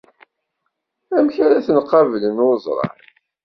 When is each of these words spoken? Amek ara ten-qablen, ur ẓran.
Amek 1.17 1.35
ara 1.45 1.65
ten-qablen, 1.67 2.35
ur 2.47 2.55
ẓran. 2.65 2.97